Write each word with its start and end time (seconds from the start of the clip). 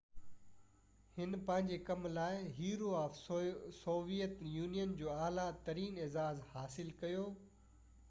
هن 1.17 1.37
پنهنجي 1.49 1.77
ڪم 1.89 2.07
لاءِ، 2.15 2.39
هيرو 2.61 2.95
آف 3.03 3.21
سويئيٽ 3.83 4.43
يونين 4.57 4.99
جو 5.05 5.15
اعليٰ 5.29 5.49
ترين 5.69 6.05
اعزاز 6.07 6.45
حاصل 6.57 6.95
ڪيو 7.05 7.33